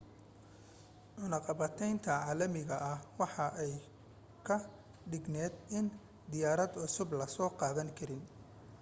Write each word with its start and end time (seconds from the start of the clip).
cunaqabateynta 1.17 2.11
caalamiga 2.23 2.75
waxa 3.19 3.45
ay 3.63 3.71
ka 4.47 4.57
dhigneyd 5.11 5.53
in 5.77 5.85
diyaarad 6.31 6.71
cusub 6.79 7.09
lasoo 7.19 7.51
gadan 7.59 7.89
karin 7.97 8.21